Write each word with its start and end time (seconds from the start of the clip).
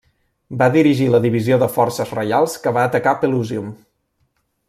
Va 0.61 0.69
dirigir 0.75 1.09
la 1.15 1.19
divisió 1.25 1.59
de 1.63 1.67
forces 1.75 2.15
reials 2.21 2.57
que 2.65 2.75
va 2.79 2.87
atacar 2.91 3.15
Pelusium. 3.25 3.69